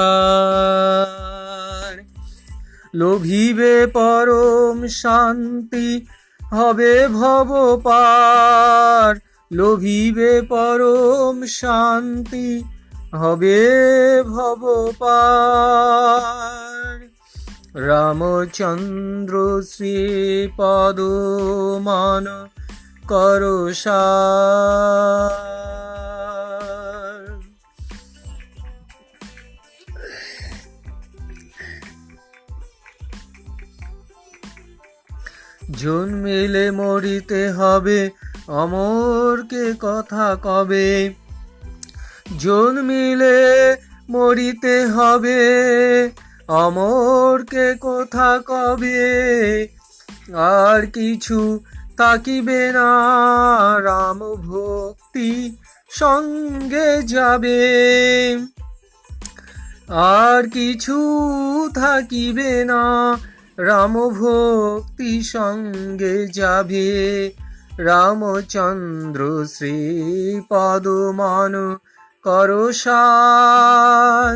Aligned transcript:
লোভিবে 2.94 3.86
পরম 3.86 4.86
শান্তি 4.86 6.06
হবে 6.40 7.08
ভব 7.08 7.78
পার 7.84 9.18
লোভিবে 9.52 10.42
পরম 10.42 11.46
শান্তি 11.46 12.77
হবে 13.14 14.22
ভব 14.22 14.66
রামচন্দ্র 17.74 19.62
শ্রীপদ 19.62 21.00
মান 21.80 22.48
করসার 23.08 25.48
জন্মিলে 35.74 36.70
মরিতে 36.70 37.50
হবে 37.50 38.10
অমরকে 38.48 39.74
কথা 39.80 40.36
কবে? 40.42 41.14
জন্মিলে 42.38 43.76
মরিতে 44.08 44.86
হবে। 44.86 45.38
অমরকে 46.48 47.74
কথা 47.80 48.40
কবে? 48.46 49.68
আর 50.34 50.86
কিছু 50.86 51.60
তাকিবে 51.96 52.72
না। 52.72 52.90
রাম 53.80 54.34
ভক্তি 54.34 55.56
সঙ্গে 55.90 57.02
যাবে। 57.02 57.68
আর 59.88 60.48
কিছু 60.48 60.98
থাকিবে 61.74 62.64
না। 62.64 63.16
রাম 63.58 64.08
ভক্তি 64.08 65.22
সঙ্গে 65.22 66.26
যাবে। 66.26 67.30
রামচন্দ্র 67.78 69.46
শ্রী 69.46 70.40
পদমান 70.48 71.76
করসার 72.28 74.26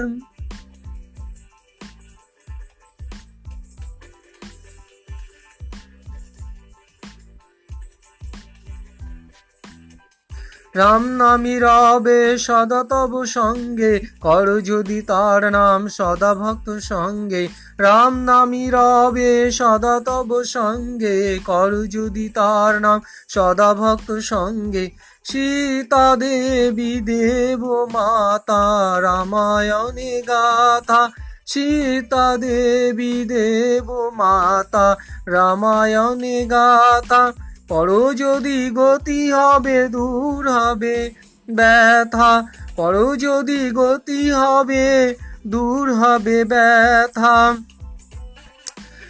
রাম 10.75 11.05
নামি 11.05 11.59
রবে 11.59 12.39
সদা 12.39 12.84
তব 12.84 13.25
সঙ্গে, 13.25 14.01
কর 14.20 14.61
যদি 14.61 15.03
তার 15.03 15.53
নাম 15.53 15.89
সদা 15.89 16.34
ভক্ত 16.34 16.78
সঙ্গে। 16.78 17.48
রাম 17.78 18.25
নামি 18.25 18.70
রবে 18.73 19.50
সদা 19.50 20.00
তব 20.00 20.45
সঙ্গে, 20.45 21.39
কর 21.45 21.87
যদি 21.87 22.28
তার 22.28 22.81
নাম 22.81 23.00
সদা 23.28 23.75
ভক্ত 23.75 24.19
সঙ্গে। 24.19 24.91
সীতা 25.25 26.17
দেবী 26.17 27.00
দেব 27.00 27.87
মাতা, 27.93 28.99
রামায়ণে 29.00 30.22
গাথা। 30.22 31.09
সীতা 31.47 32.37
দেবী 32.37 33.25
দেব 33.25 34.10
মাতা, 34.15 34.97
রামায়ণে 35.27 36.47
গাথা। 36.47 37.33
পর 37.72 38.15
যদি 38.15 38.71
গতি 38.75 39.33
হবে, 39.33 39.88
দূর 39.88 40.50
হবে 40.50 41.10
ব্যথা। 41.50 42.43
পর 42.77 43.16
যদি 43.16 43.71
গতি 43.71 44.31
হবে, 44.31 45.15
দূর 45.47 45.94
হবে 45.94 46.44
ব্যথা। 46.44 47.56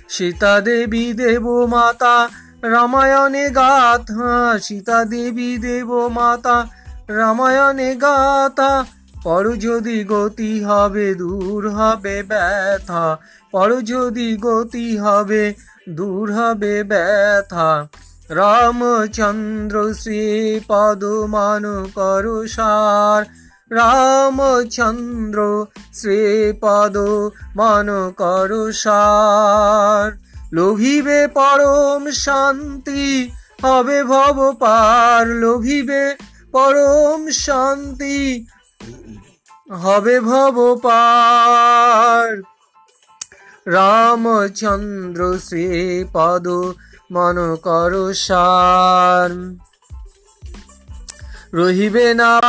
সীতা 0.08 0.60
দেবী 0.60 1.12
দেব 1.12 1.64
মাতা, 1.64 2.28
রামায়ণে 2.62 3.50
গাথা। 3.50 4.58
সীতা 4.58 5.04
দেবী 5.04 5.58
দেব 5.58 6.06
মাতা, 6.06 6.66
রামায়ণে 7.08 7.96
গাথা। 7.96 8.84
পর 9.24 9.56
যদি 9.56 10.04
গতি 10.04 10.64
হবে, 10.64 11.14
দূর 11.14 11.70
হবে 11.70 12.22
ব্যথা। 12.22 13.18
পর 13.52 13.80
যদি 13.80 14.36
গতি 14.40 14.96
হবে, 14.96 15.54
দূর 15.88 16.32
হবে 16.32 16.84
ব্যথা। 16.84 17.88
রামচন্দ্র 18.32 19.76
শ্রী 19.94 20.22
পদমানু 20.68 21.76
করুষার 21.94 23.22
রামচন্দ্র 23.70 25.38
শ্রী 25.92 26.20
পদ 26.60 26.96
মানু 27.56 28.00
করুষার 28.16 30.06
লোভিবে 30.52 31.20
পরম 31.34 32.02
শান্তি 32.18 33.06
হবে 33.62 33.98
ভব 34.02 34.36
পার 34.60 35.24
লোভিবে 35.34 36.04
পরম 36.52 37.20
শান্তি 37.38 38.20
হবে 39.76 40.16
ভব 40.20 40.56
পার 40.82 42.28
রামচন্দ্র 43.66 45.20
শ্রী 45.38 45.66
পদ 46.12 46.46
মন 47.12 47.56
করসার 47.56 49.56
রহিবে 51.54 52.14
না 52.14 52.40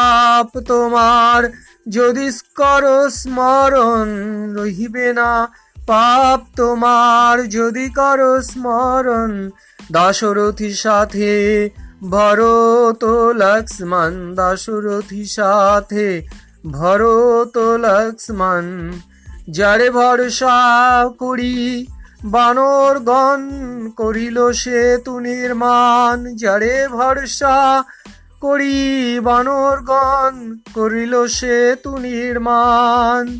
তোমার, 0.67 1.49
যদি 1.89 2.31
কর 2.55 3.09
স্মরণ। 3.09 4.07
রহিবে 4.55 5.13
না 5.13 5.49
পাপ 5.87 6.41
তোমার, 6.55 7.49
যদি 7.49 7.89
কর 7.89 8.41
স্মরণ। 8.41 9.49
দাশরথী 9.91 10.73
সাথে 10.73 11.69
ভরত 12.09 13.33
লক্ষ্মণ, 13.35 14.35
দাশরথী 14.35 15.25
সাথে 15.25 16.21
ভরত 16.71 17.57
লক্ষ্মণ। 17.57 18.91
যারে 19.49 19.89
ভরসা 19.89 21.09
করি 21.19 21.85
বানর 22.23 22.99
গণ 22.99 23.41
করিল 23.97 24.51
সেতু 24.51 25.19
নির্মাণ, 25.19 26.35
যারে 26.35 26.87
ভরসা 26.87 27.83
করি 28.41 29.19
বানর 29.19 29.77
গণ 29.81 30.33
করিল 30.73 31.27
সেতু 31.27 31.97
নির্মাণ। 31.97 33.39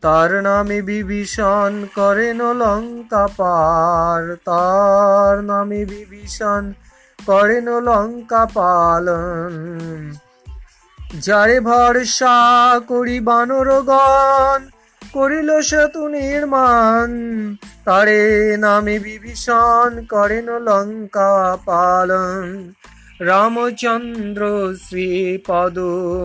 তার 0.00 0.30
নামে 0.42 0.82
বিভীষণ 0.82 1.72
করেন 1.96 2.40
লঙ্কা 2.52 3.28
পার 3.36 4.36
তার 4.44 5.44
নামে 5.44 5.84
বিভীষণ 5.84 6.72
করেন 7.18 7.68
লঙ্কা 7.68 8.46
পালন 8.46 9.52
যারে 11.20 11.60
ভরসা 11.60 12.36
করি 12.88 13.20
বানরগণ 13.20 14.60
করিল 15.12 15.50
সেতু 15.60 16.02
নির্মাণ। 16.08 17.08
তারে 17.84 18.22
নামে 18.56 18.96
বিভীষণ 18.98 19.90
করেন 20.10 20.48
লঙ্কা 20.58 21.32
পালন। 21.66 22.44
রামচন্দ্র 23.20 24.42
শ্রী 24.84 25.08
পদ 25.46 25.76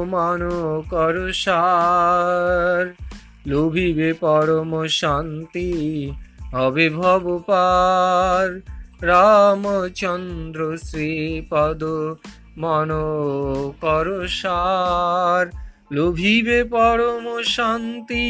মান 0.07 0.41
করসার 0.89 2.83
লোভিবে 3.47 4.09
পরম 4.13 4.71
শান্তি 5.00 5.71
হবে 6.51 6.85
ভব 6.89 7.23
পার 7.47 8.47
রামচন্দ্র 9.01 10.59
শ্রী 10.77 11.11
পদ 11.50 11.81
মন 12.57 12.89
করসার 13.81 15.45
লোভিবে 15.91 16.63
পরম 16.63 17.43
শান্তি 17.43 18.27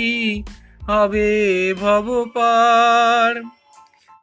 হবে 0.84 1.74
ভব 1.74 2.26
পার 2.34 3.44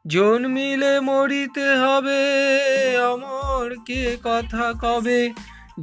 জন্মিলে 0.07 1.01
মরিতে 1.01 1.69
হবে 1.75 2.23
অমর, 2.99 3.77
কে 3.87 4.17
কথা 4.25 4.73
কবে? 4.83 5.33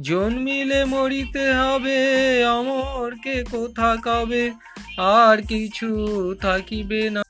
জন্মিলে 0.00 0.84
মরিতে 0.84 1.52
হবে 1.52 2.00
অমর, 2.44 3.14
কে 3.22 3.44
কথা 3.52 3.96
কবে? 4.04 4.50
আর 4.98 5.42
কিছু 5.42 5.90
থাকিবে 6.40 7.10
না। 7.10 7.22